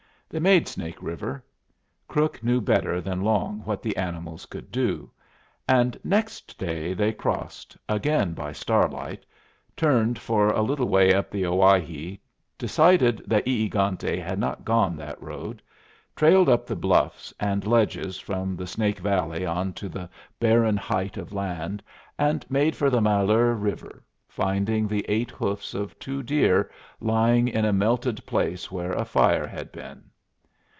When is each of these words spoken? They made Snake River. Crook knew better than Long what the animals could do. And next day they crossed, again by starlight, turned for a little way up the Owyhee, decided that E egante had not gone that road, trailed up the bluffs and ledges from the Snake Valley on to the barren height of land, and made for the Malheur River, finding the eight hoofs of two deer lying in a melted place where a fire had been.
They 0.33 0.39
made 0.39 0.65
Snake 0.65 1.03
River. 1.03 1.43
Crook 2.07 2.41
knew 2.41 2.61
better 2.61 3.01
than 3.01 3.21
Long 3.21 3.63
what 3.65 3.81
the 3.81 3.97
animals 3.97 4.45
could 4.45 4.71
do. 4.71 5.11
And 5.67 5.99
next 6.05 6.57
day 6.57 6.93
they 6.93 7.11
crossed, 7.11 7.75
again 7.89 8.33
by 8.33 8.53
starlight, 8.53 9.25
turned 9.75 10.17
for 10.17 10.47
a 10.47 10.61
little 10.61 10.87
way 10.87 11.13
up 11.13 11.29
the 11.31 11.45
Owyhee, 11.45 12.19
decided 12.57 13.21
that 13.27 13.45
E 13.45 13.67
egante 13.67 14.23
had 14.23 14.39
not 14.39 14.63
gone 14.63 14.95
that 14.95 15.21
road, 15.21 15.61
trailed 16.15 16.47
up 16.47 16.65
the 16.65 16.77
bluffs 16.77 17.33
and 17.37 17.67
ledges 17.67 18.17
from 18.17 18.55
the 18.55 18.67
Snake 18.67 18.99
Valley 18.99 19.45
on 19.45 19.73
to 19.73 19.89
the 19.89 20.09
barren 20.39 20.77
height 20.77 21.17
of 21.17 21.33
land, 21.33 21.83
and 22.17 22.49
made 22.49 22.73
for 22.73 22.89
the 22.89 23.01
Malheur 23.01 23.53
River, 23.53 24.01
finding 24.29 24.87
the 24.87 25.03
eight 25.09 25.31
hoofs 25.31 25.73
of 25.73 25.99
two 25.99 26.23
deer 26.23 26.71
lying 27.01 27.49
in 27.49 27.65
a 27.65 27.73
melted 27.73 28.25
place 28.25 28.71
where 28.71 28.93
a 28.93 29.03
fire 29.03 29.45
had 29.45 29.73
been. 29.73 30.05